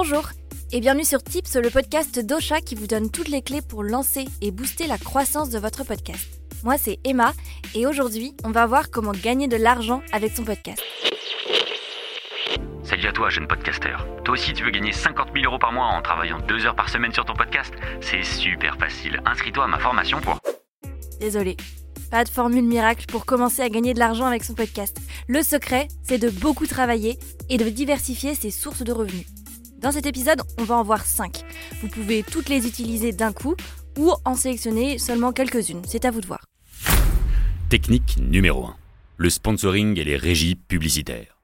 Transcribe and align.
Bonjour 0.00 0.28
et 0.70 0.78
bienvenue 0.78 1.04
sur 1.04 1.20
Tips, 1.24 1.56
le 1.56 1.70
podcast 1.70 2.24
d'Ocha 2.24 2.60
qui 2.60 2.76
vous 2.76 2.86
donne 2.86 3.10
toutes 3.10 3.26
les 3.26 3.42
clés 3.42 3.62
pour 3.68 3.82
lancer 3.82 4.26
et 4.40 4.52
booster 4.52 4.86
la 4.86 4.96
croissance 4.96 5.50
de 5.50 5.58
votre 5.58 5.82
podcast. 5.82 6.40
Moi 6.62 6.78
c'est 6.78 7.00
Emma 7.02 7.32
et 7.74 7.84
aujourd'hui 7.84 8.32
on 8.44 8.52
va 8.52 8.64
voir 8.66 8.92
comment 8.92 9.10
gagner 9.10 9.48
de 9.48 9.56
l'argent 9.56 10.00
avec 10.12 10.36
son 10.36 10.44
podcast. 10.44 10.80
Salut 12.84 13.08
à 13.08 13.12
toi, 13.12 13.28
jeune 13.28 13.48
podcasteur. 13.48 14.06
Toi 14.24 14.34
aussi, 14.34 14.52
tu 14.52 14.62
veux 14.62 14.70
gagner 14.70 14.92
50 14.92 15.30
000 15.34 15.46
euros 15.46 15.58
par 15.58 15.72
mois 15.72 15.86
en 15.86 16.00
travaillant 16.00 16.38
deux 16.46 16.64
heures 16.64 16.76
par 16.76 16.88
semaine 16.88 17.12
sur 17.12 17.24
ton 17.24 17.34
podcast? 17.34 17.74
C'est 18.00 18.22
super 18.22 18.76
facile. 18.78 19.20
Inscris-toi 19.26 19.64
à 19.64 19.66
ma 19.66 19.80
formation 19.80 20.20
pour. 20.20 20.38
Désolé, 21.18 21.56
pas 22.12 22.22
de 22.22 22.28
formule 22.28 22.62
miracle 22.62 23.06
pour 23.08 23.26
commencer 23.26 23.62
à 23.62 23.68
gagner 23.68 23.94
de 23.94 23.98
l'argent 23.98 24.26
avec 24.26 24.44
son 24.44 24.54
podcast. 24.54 24.96
Le 25.26 25.42
secret, 25.42 25.88
c'est 26.04 26.18
de 26.18 26.30
beaucoup 26.30 26.68
travailler 26.68 27.18
et 27.50 27.56
de 27.58 27.68
diversifier 27.68 28.36
ses 28.36 28.52
sources 28.52 28.82
de 28.82 28.92
revenus. 28.92 29.26
Dans 29.78 29.92
cet 29.92 30.06
épisode, 30.06 30.42
on 30.58 30.64
va 30.64 30.74
en 30.74 30.82
voir 30.82 31.06
5. 31.06 31.44
Vous 31.80 31.88
pouvez 31.88 32.24
toutes 32.24 32.48
les 32.48 32.66
utiliser 32.66 33.12
d'un 33.12 33.32
coup 33.32 33.54
ou 33.96 34.12
en 34.24 34.34
sélectionner 34.34 34.98
seulement 34.98 35.32
quelques-unes. 35.32 35.82
C'est 35.86 36.04
à 36.04 36.10
vous 36.10 36.20
de 36.20 36.26
voir. 36.26 36.44
Technique 37.68 38.16
numéro 38.18 38.66
1. 38.66 38.76
Le 39.18 39.30
sponsoring 39.30 39.96
et 39.96 40.02
les 40.02 40.16
régies 40.16 40.56
publicitaires. 40.56 41.38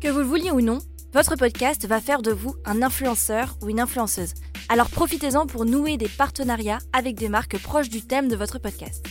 Que 0.00 0.08
vous 0.08 0.20
le 0.20 0.24
vouliez 0.24 0.50
ou 0.50 0.62
non, 0.62 0.78
votre 1.12 1.36
podcast 1.36 1.86
va 1.86 2.00
faire 2.00 2.22
de 2.22 2.30
vous 2.30 2.54
un 2.64 2.80
influenceur 2.80 3.58
ou 3.60 3.68
une 3.68 3.80
influenceuse. 3.80 4.32
Alors 4.70 4.88
profitez-en 4.88 5.46
pour 5.46 5.66
nouer 5.66 5.98
des 5.98 6.08
partenariats 6.08 6.78
avec 6.94 7.16
des 7.16 7.28
marques 7.28 7.58
proches 7.58 7.90
du 7.90 8.00
thème 8.00 8.28
de 8.28 8.36
votre 8.36 8.58
podcast. 8.58 9.04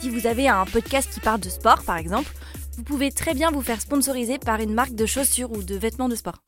Si 0.00 0.10
vous 0.10 0.26
avez 0.26 0.48
un 0.48 0.66
podcast 0.66 1.10
qui 1.10 1.20
parle 1.20 1.40
de 1.40 1.48
sport, 1.48 1.82
par 1.84 1.96
exemple, 1.96 2.30
vous 2.76 2.82
pouvez 2.82 3.10
très 3.10 3.32
bien 3.32 3.50
vous 3.50 3.62
faire 3.62 3.80
sponsoriser 3.80 4.38
par 4.38 4.60
une 4.60 4.74
marque 4.74 4.94
de 4.94 5.06
chaussures 5.06 5.50
ou 5.52 5.62
de 5.62 5.76
vêtements 5.76 6.10
de 6.10 6.16
sport. 6.16 6.42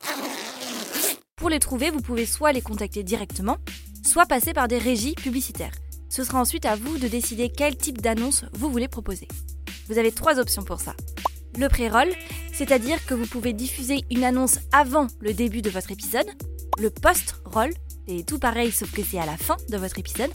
Pour 1.37 1.51
les 1.51 1.59
trouver, 1.59 1.91
vous 1.91 2.01
pouvez 2.01 2.25
soit 2.25 2.53
les 2.53 2.62
contacter 2.62 3.03
directement, 3.03 3.59
soit 4.03 4.25
passer 4.25 4.55
par 4.55 4.69
des 4.69 4.79
régies 4.79 5.15
publicitaires. 5.15 5.75
Ce 6.09 6.25
sera 6.25 6.41
ensuite 6.41 6.65
à 6.65 6.77
vous 6.77 6.97
de 6.97 7.09
décider 7.09 7.53
quel 7.55 7.77
type 7.77 8.01
d'annonce 8.01 8.47
vous 8.55 8.70
voulez 8.70 8.89
proposer. 8.89 9.29
Vous 9.87 9.98
avez 9.98 10.12
trois 10.12 10.39
options 10.39 10.64
pour 10.64 10.81
ça. 10.81 10.95
Le 11.59 11.69
pré-roll, 11.69 12.09
c'est-à-dire 12.55 13.05
que 13.05 13.12
vous 13.12 13.27
pouvez 13.27 13.53
diffuser 13.53 14.01
une 14.11 14.25
annonce 14.25 14.59
avant 14.73 15.09
le 15.20 15.34
début 15.34 15.61
de 15.61 15.69
votre 15.69 15.92
épisode. 15.92 16.27
Le 16.79 16.89
post-roll, 16.89 17.75
c'est 18.09 18.25
tout 18.25 18.39
pareil 18.39 18.73
sauf 18.73 18.91
que 18.91 19.03
c'est 19.03 19.19
à 19.19 19.27
la 19.27 19.37
fin 19.37 19.59
de 19.69 19.77
votre 19.77 19.98
épisode. 19.98 20.31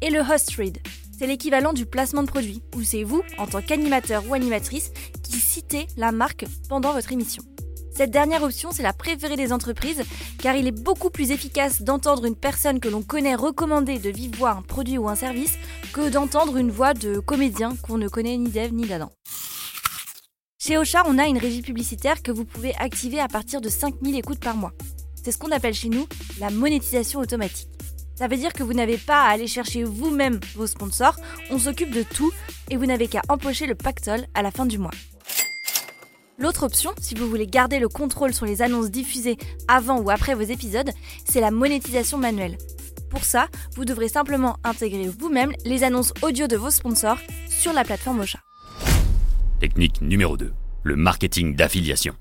Et 0.00 0.08
le 0.08 0.20
host 0.20 0.52
read, 0.56 0.78
c'est 1.18 1.26
l'équivalent 1.26 1.74
du 1.74 1.84
placement 1.84 2.22
de 2.22 2.30
produit, 2.30 2.62
où 2.74 2.82
c'est 2.82 3.04
vous, 3.04 3.22
en 3.36 3.46
tant 3.46 3.60
qu'animateur 3.60 4.26
ou 4.26 4.32
animatrice, 4.32 4.90
qui 5.22 5.38
citez 5.38 5.86
la 5.98 6.12
marque 6.12 6.46
pendant 6.70 6.94
votre 6.94 7.12
émission. 7.12 7.42
Cette 7.96 8.10
dernière 8.10 8.42
option, 8.42 8.72
c'est 8.72 8.82
la 8.82 8.92
préférée 8.92 9.36
des 9.36 9.54
entreprises, 9.54 10.02
car 10.38 10.54
il 10.54 10.66
est 10.66 10.82
beaucoup 10.82 11.08
plus 11.08 11.30
efficace 11.30 11.80
d'entendre 11.80 12.26
une 12.26 12.36
personne 12.36 12.78
que 12.78 12.90
l'on 12.90 13.00
connaît 13.00 13.34
recommander 13.34 13.98
de 13.98 14.10
vive 14.10 14.36
voix 14.36 14.50
un 14.50 14.60
produit 14.60 14.98
ou 14.98 15.08
un 15.08 15.14
service 15.14 15.56
que 15.94 16.10
d'entendre 16.10 16.58
une 16.58 16.70
voix 16.70 16.92
de 16.92 17.20
comédien 17.20 17.74
qu'on 17.76 17.96
ne 17.96 18.06
connaît 18.06 18.36
ni 18.36 18.50
d'Ève 18.50 18.74
ni 18.74 18.86
d'Adam. 18.86 19.10
Chez 20.58 20.76
Ocha, 20.76 21.04
on 21.06 21.16
a 21.18 21.24
une 21.24 21.38
régie 21.38 21.62
publicitaire 21.62 22.22
que 22.22 22.32
vous 22.32 22.44
pouvez 22.44 22.74
activer 22.74 23.18
à 23.18 23.28
partir 23.28 23.62
de 23.62 23.70
5000 23.70 24.14
écoutes 24.14 24.40
par 24.40 24.58
mois. 24.58 24.72
C'est 25.24 25.32
ce 25.32 25.38
qu'on 25.38 25.50
appelle 25.50 25.72
chez 25.72 25.88
nous 25.88 26.06
la 26.38 26.50
monétisation 26.50 27.20
automatique. 27.20 27.70
Ça 28.14 28.28
veut 28.28 28.36
dire 28.36 28.52
que 28.52 28.62
vous 28.62 28.74
n'avez 28.74 28.98
pas 28.98 29.22
à 29.22 29.30
aller 29.30 29.46
chercher 29.46 29.84
vous-même 29.84 30.38
vos 30.54 30.66
sponsors, 30.66 31.16
on 31.50 31.58
s'occupe 31.58 31.92
de 31.92 32.02
tout 32.02 32.30
et 32.70 32.76
vous 32.76 32.84
n'avez 32.84 33.08
qu'à 33.08 33.22
empocher 33.30 33.66
le 33.66 33.74
pactole 33.74 34.26
à 34.34 34.42
la 34.42 34.50
fin 34.50 34.66
du 34.66 34.76
mois. 34.76 34.92
L'autre 36.38 36.64
option, 36.64 36.92
si 37.00 37.14
vous 37.14 37.28
voulez 37.28 37.46
garder 37.46 37.78
le 37.78 37.88
contrôle 37.88 38.34
sur 38.34 38.44
les 38.44 38.60
annonces 38.60 38.90
diffusées 38.90 39.38
avant 39.68 40.00
ou 40.00 40.10
après 40.10 40.34
vos 40.34 40.42
épisodes, 40.42 40.90
c'est 41.24 41.40
la 41.40 41.50
monétisation 41.50 42.18
manuelle. 42.18 42.58
Pour 43.08 43.24
ça, 43.24 43.48
vous 43.74 43.86
devrez 43.86 44.08
simplement 44.08 44.58
intégrer 44.62 45.08
vous-même 45.08 45.52
les 45.64 45.82
annonces 45.82 46.12
audio 46.20 46.46
de 46.46 46.56
vos 46.56 46.70
sponsors 46.70 47.18
sur 47.48 47.72
la 47.72 47.84
plateforme 47.84 48.20
Ocha. 48.20 48.38
Technique 49.60 50.02
numéro 50.02 50.36
2. 50.36 50.52
Le 50.82 50.96
marketing 50.96 51.56
d'affiliation. 51.56 52.14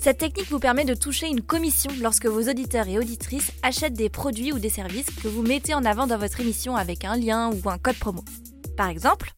Cette 0.00 0.18
technique 0.18 0.50
vous 0.50 0.58
permet 0.58 0.84
de 0.84 0.94
toucher 0.94 1.28
une 1.28 1.40
commission 1.40 1.90
lorsque 2.00 2.26
vos 2.26 2.48
auditeurs 2.48 2.88
et 2.88 2.98
auditrices 2.98 3.52
achètent 3.62 3.94
des 3.94 4.08
produits 4.08 4.52
ou 4.52 4.58
des 4.58 4.70
services 4.70 5.10
que 5.22 5.28
vous 5.28 5.42
mettez 5.42 5.74
en 5.74 5.84
avant 5.84 6.08
dans 6.08 6.18
votre 6.18 6.40
émission 6.40 6.74
avec 6.74 7.04
un 7.04 7.16
lien 7.16 7.50
ou 7.52 7.70
un 7.70 7.78
code 7.78 7.98
promo. 7.98 8.24
Par 8.76 8.88
exemple, 8.88 9.32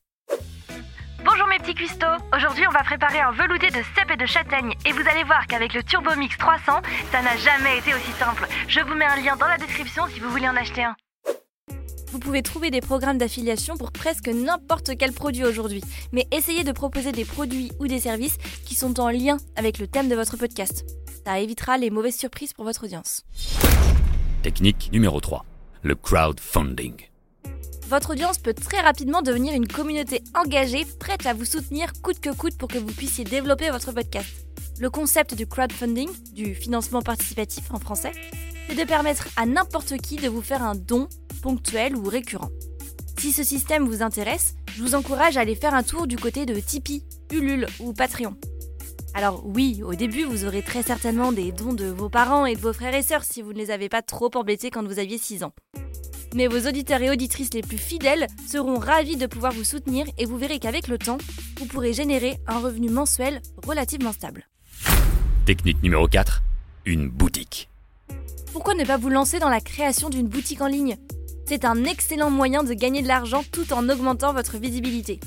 Aujourd'hui 2.34 2.64
on 2.66 2.72
va 2.72 2.82
préparer 2.82 3.20
un 3.20 3.30
velouté 3.32 3.66
de 3.68 3.82
cèpe 3.94 4.10
et 4.10 4.16
de 4.16 4.24
châtaigne 4.24 4.72
et 4.86 4.92
vous 4.92 5.06
allez 5.06 5.22
voir 5.24 5.46
qu'avec 5.46 5.74
le 5.74 5.82
Turbo 5.82 6.14
Mix 6.16 6.38
300, 6.38 6.80
ça 7.12 7.20
n'a 7.20 7.36
jamais 7.36 7.76
été 7.78 7.92
aussi 7.92 8.10
simple. 8.18 8.46
Je 8.68 8.80
vous 8.80 8.94
mets 8.94 9.04
un 9.04 9.16
lien 9.16 9.36
dans 9.36 9.46
la 9.46 9.58
description 9.58 10.06
si 10.06 10.18
vous 10.18 10.30
voulez 10.30 10.48
en 10.48 10.56
acheter 10.56 10.84
un. 10.84 10.96
Vous 12.10 12.20
pouvez 12.20 12.40
trouver 12.40 12.70
des 12.70 12.80
programmes 12.80 13.18
d'affiliation 13.18 13.76
pour 13.76 13.92
presque 13.92 14.28
n'importe 14.28 14.96
quel 14.98 15.12
produit 15.12 15.44
aujourd'hui, 15.44 15.82
mais 16.10 16.26
essayez 16.32 16.64
de 16.64 16.72
proposer 16.72 17.12
des 17.12 17.26
produits 17.26 17.70
ou 17.80 17.86
des 17.86 18.00
services 18.00 18.38
qui 18.64 18.74
sont 18.74 18.98
en 18.98 19.10
lien 19.10 19.36
avec 19.54 19.78
le 19.78 19.86
thème 19.86 20.08
de 20.08 20.14
votre 20.14 20.38
podcast. 20.38 20.86
Ça 21.26 21.38
évitera 21.38 21.76
les 21.76 21.90
mauvaises 21.90 22.16
surprises 22.16 22.54
pour 22.54 22.64
votre 22.64 22.84
audience. 22.84 23.26
Technique 24.42 24.88
numéro 24.90 25.20
3. 25.20 25.44
Le 25.82 25.94
crowdfunding. 25.94 26.94
Votre 27.88 28.10
audience 28.10 28.36
peut 28.36 28.52
très 28.52 28.82
rapidement 28.82 29.22
devenir 29.22 29.54
une 29.54 29.66
communauté 29.66 30.22
engagée, 30.34 30.84
prête 31.00 31.24
à 31.24 31.32
vous 31.32 31.46
soutenir 31.46 31.90
coûte 32.02 32.20
que 32.20 32.28
coûte 32.28 32.58
pour 32.58 32.68
que 32.68 32.76
vous 32.76 32.92
puissiez 32.92 33.24
développer 33.24 33.70
votre 33.70 33.92
podcast. 33.92 34.28
Le 34.78 34.90
concept 34.90 35.34
du 35.34 35.46
crowdfunding, 35.46 36.10
du 36.34 36.54
financement 36.54 37.00
participatif 37.00 37.72
en 37.72 37.78
français, 37.78 38.12
c'est 38.68 38.74
de 38.74 38.84
permettre 38.84 39.28
à 39.38 39.46
n'importe 39.46 39.96
qui 39.96 40.16
de 40.16 40.28
vous 40.28 40.42
faire 40.42 40.62
un 40.62 40.74
don 40.74 41.08
ponctuel 41.40 41.96
ou 41.96 42.04
récurrent. 42.04 42.50
Si 43.18 43.32
ce 43.32 43.42
système 43.42 43.86
vous 43.86 44.02
intéresse, 44.02 44.54
je 44.74 44.82
vous 44.82 44.94
encourage 44.94 45.38
à 45.38 45.40
aller 45.40 45.54
faire 45.54 45.72
un 45.72 45.82
tour 45.82 46.06
du 46.06 46.18
côté 46.18 46.44
de 46.44 46.60
Tipeee, 46.60 47.04
Ulule 47.32 47.66
ou 47.80 47.94
Patreon. 47.94 48.36
Alors 49.14 49.42
oui, 49.46 49.80
au 49.82 49.94
début, 49.94 50.24
vous 50.24 50.44
aurez 50.44 50.60
très 50.60 50.82
certainement 50.82 51.32
des 51.32 51.52
dons 51.52 51.72
de 51.72 51.86
vos 51.86 52.10
parents 52.10 52.44
et 52.44 52.54
de 52.54 52.60
vos 52.60 52.74
frères 52.74 52.94
et 52.94 53.02
sœurs 53.02 53.24
si 53.24 53.40
vous 53.40 53.54
ne 53.54 53.58
les 53.58 53.70
avez 53.70 53.88
pas 53.88 54.02
trop 54.02 54.30
embêtés 54.34 54.70
quand 54.70 54.86
vous 54.86 54.98
aviez 54.98 55.16
6 55.16 55.42
ans. 55.42 55.54
Mais 56.34 56.46
vos 56.46 56.68
auditeurs 56.68 57.00
et 57.02 57.10
auditrices 57.10 57.54
les 57.54 57.62
plus 57.62 57.78
fidèles 57.78 58.26
seront 58.46 58.78
ravis 58.78 59.16
de 59.16 59.26
pouvoir 59.26 59.52
vous 59.52 59.64
soutenir 59.64 60.06
et 60.18 60.26
vous 60.26 60.36
verrez 60.36 60.58
qu'avec 60.58 60.88
le 60.88 60.98
temps, 60.98 61.18
vous 61.58 61.66
pourrez 61.66 61.92
générer 61.92 62.38
un 62.46 62.58
revenu 62.58 62.90
mensuel 62.90 63.40
relativement 63.66 64.12
stable. 64.12 64.46
Technique 65.46 65.82
numéro 65.82 66.06
4. 66.06 66.42
Une 66.84 67.08
boutique. 67.08 67.68
Pourquoi 68.52 68.74
ne 68.74 68.84
pas 68.84 68.96
vous 68.96 69.08
lancer 69.08 69.38
dans 69.38 69.48
la 69.48 69.60
création 69.60 70.10
d'une 70.10 70.28
boutique 70.28 70.60
en 70.60 70.66
ligne? 70.66 70.96
C'est 71.46 71.64
un 71.64 71.84
excellent 71.84 72.30
moyen 72.30 72.62
de 72.62 72.74
gagner 72.74 73.00
de 73.00 73.08
l'argent 73.08 73.42
tout 73.50 73.72
en 73.72 73.88
augmentant 73.88 74.34
votre 74.34 74.58
visibilité. 74.58 75.20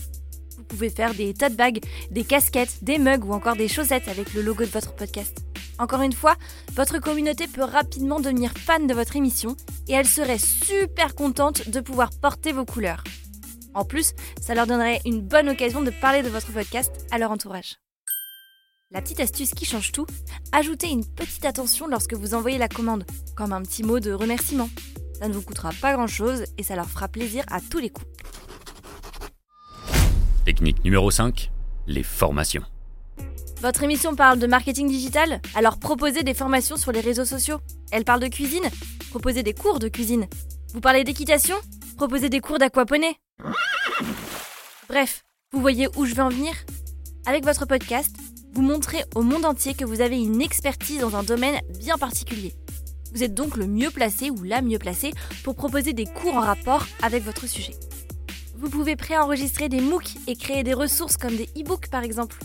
Vous 0.57 0.63
pouvez 0.63 0.91
faire 0.91 1.15
des 1.15 1.33
tote 1.33 1.55
bags, 1.55 1.79
des 2.11 2.23
casquettes, 2.23 2.83
des 2.83 2.99
mugs 2.99 3.25
ou 3.25 3.33
encore 3.33 3.55
des 3.55 3.67
chaussettes 3.67 4.07
avec 4.07 4.33
le 4.33 4.43
logo 4.43 4.63
de 4.63 4.69
votre 4.69 4.93
podcast. 4.93 5.43
Encore 5.79 6.01
une 6.01 6.13
fois, 6.13 6.35
votre 6.73 6.99
communauté 6.99 7.47
peut 7.47 7.63
rapidement 7.63 8.19
devenir 8.19 8.51
fan 8.51 8.87
de 8.87 8.93
votre 8.93 9.15
émission 9.15 9.55
et 9.87 9.93
elle 9.93 10.07
serait 10.07 10.37
super 10.37 11.15
contente 11.15 11.69
de 11.69 11.79
pouvoir 11.79 12.09
porter 12.21 12.51
vos 12.51 12.65
couleurs. 12.65 13.03
En 13.73 13.85
plus, 13.85 14.13
ça 14.41 14.53
leur 14.53 14.67
donnerait 14.67 15.01
une 15.05 15.21
bonne 15.21 15.49
occasion 15.49 15.81
de 15.81 15.91
parler 15.91 16.23
de 16.23 16.29
votre 16.29 16.51
podcast 16.51 16.91
à 17.11 17.17
leur 17.17 17.31
entourage. 17.31 17.77
La 18.91 19.01
petite 19.01 19.21
astuce 19.21 19.51
qui 19.51 19.65
change 19.65 19.93
tout, 19.93 20.05
ajoutez 20.51 20.89
une 20.89 21.05
petite 21.05 21.45
attention 21.45 21.87
lorsque 21.87 22.13
vous 22.13 22.33
envoyez 22.33 22.57
la 22.57 22.67
commande, 22.67 23.05
comme 23.37 23.53
un 23.53 23.61
petit 23.61 23.83
mot 23.83 24.01
de 24.01 24.11
remerciement. 24.11 24.69
Ça 25.17 25.29
ne 25.29 25.33
vous 25.33 25.41
coûtera 25.41 25.69
pas 25.81 25.93
grand-chose 25.93 26.43
et 26.57 26.63
ça 26.63 26.75
leur 26.75 26.89
fera 26.89 27.07
plaisir 27.07 27.45
à 27.49 27.61
tous 27.61 27.79
les 27.79 27.89
coups. 27.89 28.07
Technique 30.43 30.83
numéro 30.83 31.09
5. 31.09 31.51
Les 31.87 32.03
formations. 32.03 32.63
Votre 33.61 33.83
émission 33.83 34.15
parle 34.15 34.39
de 34.39 34.47
marketing 34.47 34.87
digital? 34.87 35.39
Alors 35.53 35.77
proposez 35.77 36.23
des 36.23 36.33
formations 36.33 36.77
sur 36.77 36.91
les 36.91 36.99
réseaux 36.99 37.25
sociaux. 37.25 37.59
Elle 37.91 38.05
parle 38.05 38.19
de 38.19 38.27
cuisine? 38.27 38.67
Proposez 39.11 39.43
des 39.43 39.53
cours 39.53 39.77
de 39.77 39.87
cuisine. 39.87 40.25
Vous 40.73 40.81
parlez 40.81 41.03
d'équitation? 41.03 41.55
Proposez 41.95 42.29
des 42.29 42.39
cours 42.39 42.57
d'aquaponie. 42.57 43.15
Bref, 44.89 45.23
vous 45.51 45.61
voyez 45.61 45.87
où 45.95 46.05
je 46.05 46.15
veux 46.15 46.23
en 46.23 46.29
venir? 46.29 46.53
Avec 47.27 47.43
votre 47.43 47.67
podcast, 47.67 48.15
vous 48.51 48.63
montrez 48.63 49.03
au 49.13 49.21
monde 49.21 49.45
entier 49.45 49.75
que 49.75 49.85
vous 49.85 50.01
avez 50.01 50.19
une 50.19 50.41
expertise 50.41 51.01
dans 51.01 51.15
un 51.15 51.21
domaine 51.21 51.61
bien 51.77 51.99
particulier. 51.99 52.55
Vous 53.13 53.21
êtes 53.21 53.35
donc 53.35 53.57
le 53.57 53.67
mieux 53.67 53.91
placé 53.91 54.31
ou 54.31 54.41
la 54.41 54.63
mieux 54.63 54.79
placée 54.79 55.13
pour 55.43 55.53
proposer 55.53 55.93
des 55.93 56.07
cours 56.07 56.33
en 56.33 56.41
rapport 56.41 56.87
avec 57.03 57.23
votre 57.23 57.45
sujet. 57.45 57.75
Vous 58.55 58.71
pouvez 58.71 58.95
préenregistrer 58.95 59.69
des 59.69 59.81
MOOC 59.81 60.15
et 60.25 60.35
créer 60.35 60.63
des 60.63 60.73
ressources 60.73 61.17
comme 61.17 61.35
des 61.35 61.49
e-books 61.55 61.89
par 61.89 62.01
exemple. 62.01 62.39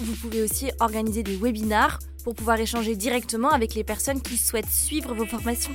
Vous 0.00 0.14
pouvez 0.14 0.42
aussi 0.42 0.70
organiser 0.78 1.22
des 1.22 1.36
webinars 1.36 1.98
pour 2.22 2.34
pouvoir 2.34 2.60
échanger 2.60 2.94
directement 2.94 3.50
avec 3.50 3.74
les 3.74 3.84
personnes 3.84 4.22
qui 4.22 4.36
souhaitent 4.36 4.70
suivre 4.70 5.14
vos 5.14 5.26
formations. 5.26 5.74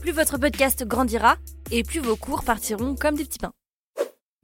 Plus 0.00 0.12
votre 0.12 0.38
podcast 0.38 0.84
grandira 0.86 1.36
et 1.72 1.82
plus 1.82 2.00
vos 2.00 2.14
cours 2.14 2.44
partiront 2.44 2.94
comme 2.94 3.16
des 3.16 3.24
petits 3.24 3.38
pains. 3.38 3.52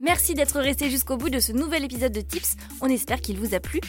Merci 0.01 0.33
d'être 0.33 0.59
resté 0.59 0.89
jusqu'au 0.89 1.15
bout 1.15 1.29
de 1.29 1.39
ce 1.39 1.53
nouvel 1.53 1.85
épisode 1.85 2.11
de 2.11 2.19
Tips, 2.19 2.55
on 2.81 2.87
espère 2.87 3.21
qu'il 3.21 3.37
vous 3.37 3.53
a 3.55 3.61
plu. 3.61 3.79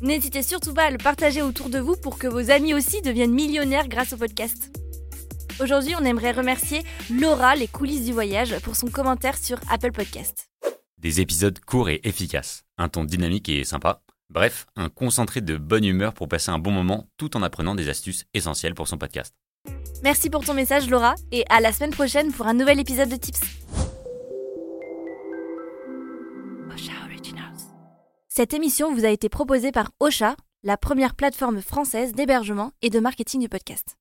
N'hésitez 0.00 0.42
surtout 0.42 0.74
pas 0.74 0.86
à 0.86 0.90
le 0.90 0.98
partager 0.98 1.42
autour 1.42 1.68
de 1.68 1.78
vous 1.78 1.94
pour 1.94 2.18
que 2.18 2.26
vos 2.26 2.50
amis 2.50 2.74
aussi 2.74 3.02
deviennent 3.02 3.34
millionnaires 3.34 3.86
grâce 3.86 4.14
au 4.14 4.16
podcast. 4.16 4.76
Aujourd'hui, 5.60 5.94
on 6.00 6.04
aimerait 6.04 6.32
remercier 6.32 6.82
Laura, 7.10 7.54
les 7.54 7.68
coulisses 7.68 8.06
du 8.06 8.12
voyage, 8.12 8.58
pour 8.60 8.74
son 8.74 8.88
commentaire 8.88 9.36
sur 9.36 9.60
Apple 9.70 9.92
Podcast. 9.92 10.48
Des 10.98 11.20
épisodes 11.20 11.60
courts 11.60 11.90
et 11.90 12.00
efficaces, 12.02 12.64
un 12.78 12.88
ton 12.88 13.04
dynamique 13.04 13.48
et 13.48 13.62
sympa. 13.64 14.02
Bref, 14.30 14.66
un 14.76 14.88
concentré 14.88 15.40
de 15.40 15.56
bonne 15.56 15.84
humeur 15.84 16.14
pour 16.14 16.28
passer 16.28 16.50
un 16.50 16.58
bon 16.58 16.70
moment 16.70 17.08
tout 17.16 17.36
en 17.36 17.42
apprenant 17.42 17.74
des 17.74 17.88
astuces 17.88 18.24
essentielles 18.32 18.74
pour 18.74 18.86
son 18.86 18.96
podcast. 18.96 19.34
Merci 20.02 20.30
pour 20.30 20.44
ton 20.44 20.54
message 20.54 20.88
Laura 20.88 21.14
et 21.32 21.44
à 21.50 21.60
la 21.60 21.72
semaine 21.72 21.90
prochaine 21.90 22.32
pour 22.32 22.46
un 22.46 22.54
nouvel 22.54 22.78
épisode 22.78 23.08
de 23.08 23.16
Tips. 23.16 23.40
Cette 28.28 28.54
émission 28.54 28.94
vous 28.94 29.04
a 29.04 29.10
été 29.10 29.28
proposée 29.28 29.72
par 29.72 29.90
Ocha, 29.98 30.36
la 30.62 30.76
première 30.76 31.14
plateforme 31.14 31.60
française 31.60 32.12
d'hébergement 32.12 32.72
et 32.80 32.88
de 32.88 33.00
marketing 33.00 33.40
du 33.40 33.48
podcast. 33.48 33.96